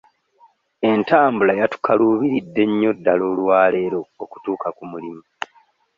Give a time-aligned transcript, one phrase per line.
[0.89, 5.23] Entambula yatukaluubiridde nnyo ddala olwaleero okutuuka ku mulimu.